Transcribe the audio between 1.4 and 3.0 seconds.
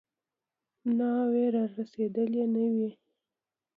رارسېدلې نه وي.